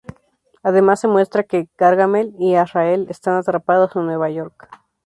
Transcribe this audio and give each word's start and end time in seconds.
Además 0.63 0.99
se 0.99 1.07
muestra 1.07 1.43
que 1.43 1.69
Gargamel 1.77 2.33
y 2.39 2.55
Azrael 2.55 3.05
están 3.11 3.35
atrapados 3.35 3.95
en 3.95 4.07
Nueva 4.07 4.31
York. 4.31 4.67